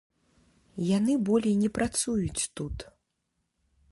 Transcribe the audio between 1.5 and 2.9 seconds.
не працуюць тут.